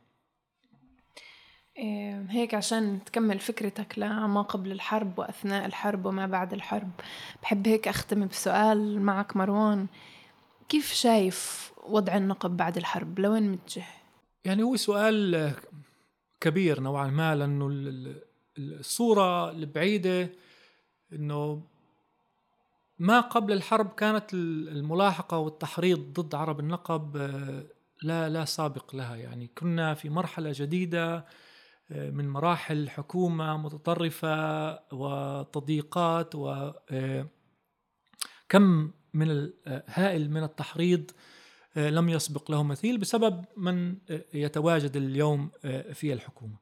هيك 1.78 2.54
عشان 2.54 3.00
تكمل 3.06 3.40
فكرتك 3.40 4.00
لما 4.00 4.42
قبل 4.42 4.72
الحرب 4.72 5.20
وأثناء 5.20 5.66
الحرب 5.66 6.06
وما 6.06 6.25
بعد 6.25 6.54
الحرب. 6.54 6.92
بحب 7.42 7.68
هيك 7.68 7.88
أختم 7.88 8.28
بسؤال 8.28 9.01
معك 9.01 9.38
مروان. 9.38 9.88
كيف 10.70 10.94
شايف 10.94 11.72
وضع 11.84 12.18
النقب 12.18 12.58
بعد 12.58 12.78
الحرب؟ 12.78 13.20
لوين 13.20 13.51
متجه؟ 13.51 13.86
يعني 14.46 14.63
هو 14.63 14.75
سؤال 14.75 15.51
كبير 16.42 16.80
نوعا 16.80 17.08
ما 17.08 17.36
لأنه 17.36 17.70
الصورة 18.58 19.51
البعيدة 19.51 20.30
أنه 21.13 21.62
ما 23.00 23.20
قبل 23.20 23.54
الحرب 23.54 23.90
كانت 23.94 24.34
الملاحقة 24.34 25.38
والتحريض 25.38 26.00
ضد 26.00 26.36
عرب 26.36 26.60
النقب 26.60 27.18
آه، 27.18 27.63
لا 28.04 28.30
لا 28.30 28.46
سابق 28.46 28.96
لها. 28.96 29.16
يعني 29.16 29.48
كنا 29.58 29.94
في 29.94 30.10
مرحلة 30.10 30.51
جديدة 30.56 31.25
من 31.92 32.30
مراحل 32.30 32.90
حكومة 32.90 33.58
متطرفة 33.58 34.74
وتضييقات 34.94 36.36
وكم 36.36 37.26
آه، 38.54 38.90
من 39.14 39.32
الهائل 39.32 40.24
آه، 40.24 40.28
من 40.28 40.44
التحريض 40.44 41.12
آه، 41.78 41.90
لم 41.90 42.10
يسبق 42.10 42.52
له 42.52 42.64
مثيل 42.64 42.98
بسبب 42.98 43.46
من 43.58 43.98
يتواجد 44.34 44.98
اليوم 44.98 45.50
في 45.94 46.14
الحكومة. 46.14 46.58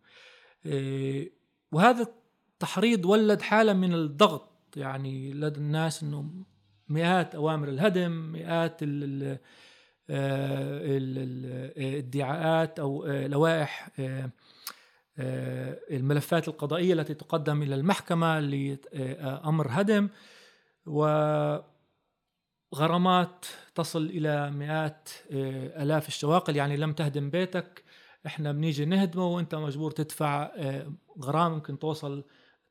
وهذا 1.71 2.07
التحريض 2.53 3.05
ولد 3.05 3.41
حالة 3.41 3.73
من 3.73 3.93
الضغط 3.93 4.77
يعني 4.77 5.33
لدى 5.33 5.59
الناس 5.59 6.03
أنه 6.03 6.45
مئات 6.89 7.35
أوامر 7.35 7.67
الهدم 7.67 8.11
مئات 8.11 8.77
الادعاءات 11.79 12.79
أو 12.79 13.05
لوائح 13.07 13.89
الملفات 15.19 16.47
القضائية 16.47 16.93
التي 16.93 17.13
تقدم 17.13 17.61
إلى 17.61 17.75
المحكمة 17.75 18.39
لأمر 18.39 19.67
هدم 19.69 20.09
وغرامات 20.85 21.65
تصل 23.75 24.05
إلى 24.05 24.51
مئات 24.51 25.09
آه، 25.31 25.83
آلاف 25.83 26.07
الشواقل. 26.07 26.55
يعني 26.55 26.77
لم 26.77 26.93
تهدم 26.93 27.29
بيتك 27.29 27.83
إحنا 28.25 28.51
بنيجي 28.51 28.85
نهدمه 28.85 29.27
وأنت 29.27 29.55
مجبور 29.55 29.91
تدفع 29.91 30.51
آه، 30.55 30.93
غرامة 31.21 31.55
ممكن 31.55 31.79
توصل 31.79 32.23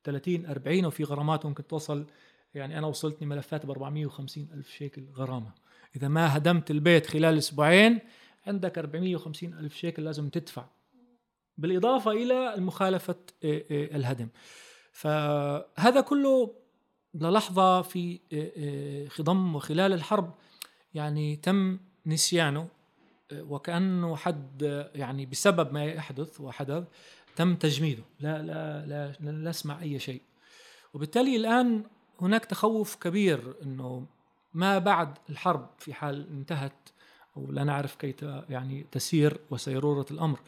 30 0.03 0.45
40 0.45 0.85
وفي 0.85 1.03
غرامات 1.03 1.45
ممكن 1.45 1.67
توصل 1.67 2.07
يعني 2.53 2.77
أنا 2.77 2.87
وصلتني 2.87 3.27
ملفات 3.27 3.65
ب 3.65 3.71
450 3.71 4.47
ألف 4.53 4.69
شيكل 4.69 5.05
غرامة. 5.15 5.51
إذا 5.95 6.07
ما 6.07 6.37
هدمت 6.37 6.71
البيت 6.71 7.07
خلال 7.07 7.37
أسبوعين 7.37 7.99
عندك 8.47 8.77
450 8.77 9.53
ألف 9.53 9.75
شيكل 9.75 10.03
لازم 10.03 10.29
تدفع. 10.29 10.65
بالإضافة 11.59 12.11
إلى 12.11 12.55
مخالفة 12.57 13.15
آه، 13.43 13.63
آه، 13.71 13.95
الهدم. 13.95 14.27
فهذا 14.91 16.01
كله 16.01 16.55
للحظة 17.13 17.81
في 17.81 18.19
آه، 18.33 19.07
خضم 19.07 19.55
وخلال 19.55 19.93
الحرب 19.93 20.33
يعني 20.93 21.35
تم 21.35 21.79
نسيانه 22.05 22.67
وكأنه 23.33 24.15
حد 24.15 24.87
يعني 24.95 25.25
بسبب 25.25 25.73
ما 25.73 25.85
يحدث 25.85 26.41
وحدث 26.41 26.83
تم 27.35 27.55
تجميده. 27.55 28.03
لا 28.19 28.41
لا 28.41 28.85
لا 28.85 29.13
لا 29.19 29.31
نسمع 29.49 29.81
أي 29.81 29.99
شيء. 29.99 30.21
وبالتالي 30.93 31.35
الآن 31.35 31.83
هناك 32.21 32.45
تخوف 32.45 32.95
كبير 32.95 33.55
أنه 33.63 34.05
ما 34.53 34.77
بعد 34.77 35.17
الحرب 35.29 35.69
في 35.77 35.93
حال 35.93 36.27
انتهت 36.29 36.89
أو 37.39 37.51
لا 37.51 37.63
نعرف 37.63 37.95
كيف 37.95 38.25
يعني 38.49 38.85
تسير 38.91 39.39
وسيرورة 39.51 40.05
الأمر. 40.11 40.39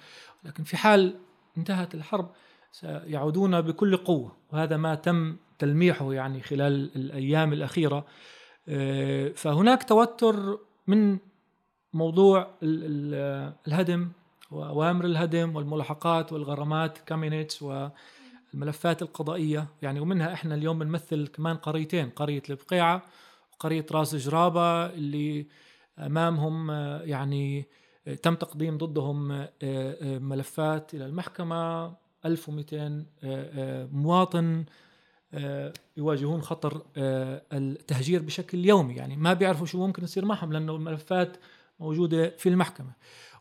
لكن 0.43 0.63
في 0.63 0.77
حال 0.77 1.15
انتهت 1.57 1.95
الحرب 1.95 2.29
سيعودون 2.71 3.61
بكل 3.61 3.97
قوة 3.97 4.31
وهذا 4.51 4.77
ما 4.77 4.95
تم 4.95 5.35
تلميحه 5.59 6.13
يعني 6.13 6.41
خلال 6.41 6.91
الأيام 6.95 7.53
الأخيرة. 7.53 8.05
آه، 8.69 9.29
فهناك 9.29 9.83
توتر 9.83 10.59
من 10.87 11.17
موضوع 11.93 12.47
الهدم 12.63 14.09
وأوامر 14.51 15.05
الهدم 15.05 15.55
والملاحقات 15.55 16.33
والغرامات 16.33 16.97
كامينيتس 16.97 17.63
والملفات 17.63 19.01
القضائية. 19.01 19.67
يعني 19.81 19.99
ومنها 19.99 20.33
إحنا 20.33 20.55
اليوم 20.55 20.79
بنمثل 20.79 21.27
كمان 21.27 21.57
قريتين 21.57 22.09
قرية 22.09 22.43
البقيعة 22.49 23.03
وقرية 23.53 23.85
راس 23.91 24.15
جرابة 24.15 24.85
اللي 24.85 25.45
أمامهم 25.99 26.71
آه، 26.71 27.01
يعني 27.01 27.67
تم 28.23 28.35
تقديم 28.35 28.77
ضدهم 28.77 29.31
آه، 29.31 29.49
آه، 29.63 30.19
ملفات 30.19 30.93
إلى 30.93 31.05
المحكمة 31.05 31.93
1200 32.25 33.05
آه، 33.23 33.89
مواطن 33.91 34.65
يواجهون 35.97 36.41
خطر 36.41 36.81
التهجير 37.53 38.21
بشكل 38.21 38.65
يومي 38.65 38.95
يعني 38.95 39.17
ما 39.17 39.33
بيعرفوا 39.33 39.65
شو 39.65 39.87
ممكن 39.87 40.03
يصير 40.03 40.25
معهم 40.25 40.53
لأنه 40.53 40.75
الملفات 40.75 41.37
موجودة 41.79 42.29
في 42.29 42.49
المحكمة. 42.49 42.93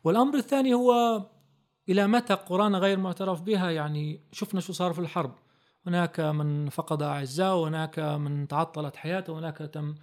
والأمر 0.05 0.35
الثاني 0.35 0.75
هو 0.75 1.23
إلى 1.89 2.07
متى 2.07 2.35
قرانا 2.35 2.79
غير 2.79 2.99
معترف 2.99 3.41
بها؟ 3.41 3.71
يعني 3.71 4.21
شفنا 4.33 4.61
شو 4.61 4.73
صار 4.73 4.93
في 4.93 4.99
الحرب. 4.99 5.35
هناك 5.87 6.21
من 6.21 6.69
فقد 6.69 7.03
أعزاء 7.03 7.57
وهناك 7.57 7.99
من 7.99 8.49
تعطلت 8.49 8.97
حياته 8.97 9.33
وهناك 9.33 9.57
تم 9.57 9.95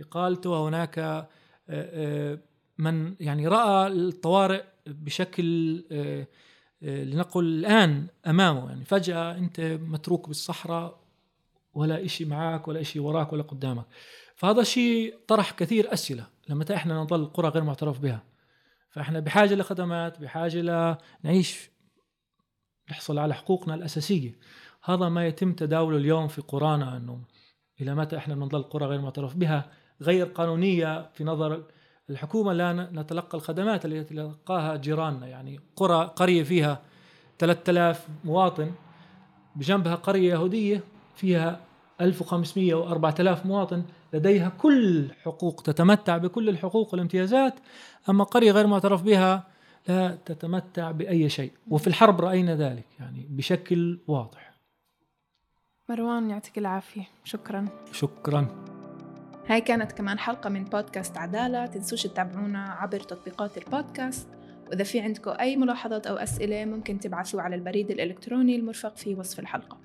إقالته 0.00 0.50
وهناك 0.50 1.28
من 2.78 3.14
يعني 3.20 3.48
رأى 3.48 3.86
الطوارئ 3.86 4.64
بشكل 4.86 5.84
آه، 5.92 6.26
آه، 6.82 7.04
لنقل 7.04 7.44
الآن 7.44 8.06
أمامه. 8.26 8.68
يعني 8.68 8.84
فجأة 8.84 9.38
أنت 9.38 9.60
متروك 9.60 10.28
بالصحراء 10.28 11.00
ولا 11.74 12.04
إشي 12.04 12.24
معك 12.24 12.68
ولا 12.68 12.80
إشي 12.80 12.98
وراك 12.98 13.32
ولا 13.32 13.42
قدامك. 13.42 13.84
فهذا 14.36 14.60
الشيء 14.60 15.18
طرح 15.28 15.50
كثير 15.50 15.92
أسئلة 15.92 16.26
لمتى 16.48 16.74
إحنا 16.74 16.94
نظل 16.94 17.26
قرى 17.26 17.48
غير 17.48 17.64
معترف 17.64 17.98
بها. 17.98 18.22
فإحنا 18.90 19.20
بحاجة 19.20 19.54
لخدمات 19.54 20.20
بحاجة 20.20 20.60
لنعيش 21.24 21.70
نحصل 22.90 23.18
على 23.18 23.34
حقوقنا 23.34 23.74
الأساسية. 23.74 24.38
هذا 24.84 25.08
ما 25.08 25.26
يتم 25.26 25.52
تداوله 25.52 25.96
اليوم 25.96 26.28
في 26.28 26.40
قرانا 26.40 26.96
أنه 26.96 27.24
إلى 27.80 27.94
متى 27.94 28.16
إحنا 28.16 28.34
بنضل 28.34 28.62
قرى 28.62 28.86
غير 28.86 29.00
معترف 29.00 29.36
بها. 29.36 29.70
غير 30.02 30.26
قانونية 30.26 31.10
في 31.14 31.24
نظر 31.24 31.62
الحكومة. 32.10 32.52
لا 32.52 32.72
نتلقى 32.72 33.38
الخدمات 33.38 33.84
التي 33.84 33.96
يتلقاها 33.96 34.76
جيراننا 34.76 35.26
يعني 35.26 35.60
قرى 35.76 36.12
قرية 36.16 36.42
فيها 36.42 36.80
3000 37.38 38.08
مواطن 38.24 38.70
بجنبها 39.56 39.94
قرية 39.94 40.32
يهودية 40.32 40.80
فيها 41.16 41.60
1500 42.00 42.74
و 42.74 42.88
4000 42.88 43.46
مواطن 43.46 43.82
لديها 44.12 44.48
كل 44.48 45.08
حقوق 45.22 45.62
تتمتع 45.62 46.16
بكل 46.16 46.48
الحقوق 46.48 46.92
والامتيازات 46.92 47.54
أما 48.08 48.24
قرية 48.24 48.52
غير 48.52 48.66
معترف 48.66 49.02
بها 49.02 49.46
لا 49.88 50.18
تتمتع 50.26 50.90
بأي 50.90 51.28
شيء. 51.28 51.52
وفي 51.70 51.86
الحرب 51.86 52.20
رأينا 52.20 52.56
ذلك 52.56 52.86
يعني 53.00 53.26
بشكل 53.30 53.98
واضح. 54.06 54.54
مروان 55.88 56.30
يعطيك 56.30 56.58
العافية. 56.58 57.08
شكرا. 57.24 57.68
شكرا. 57.92 58.73
هاي 59.48 59.60
كانت 59.60 59.92
كمان 59.92 60.18
حلقة 60.18 60.50
من 60.50 60.64
بودكاست 60.64 61.18
عدالة. 61.18 61.66
تنسوش 61.66 62.02
تتابعونا 62.02 62.64
عبر 62.64 63.00
تطبيقات 63.00 63.58
البودكاست. 63.58 64.28
وإذا 64.68 64.84
في 64.84 65.00
عندكم 65.00 65.30
أي 65.40 65.56
ملاحظات 65.56 66.06
أو 66.06 66.16
أسئلة 66.16 66.64
ممكن 66.64 67.00
تبعثوا 67.00 67.42
على 67.42 67.56
البريد 67.56 67.90
الإلكتروني 67.90 68.56
المرفق 68.56 68.96
في 68.96 69.14
وصف 69.14 69.40
الحلقة. 69.40 69.83